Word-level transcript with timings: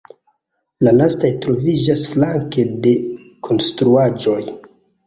La 0.87 0.93
lastaj 0.95 1.31
troviĝas 1.45 2.07
flanke 2.15 2.67
de 2.89 2.99
konstruaĵoj. 3.49 4.43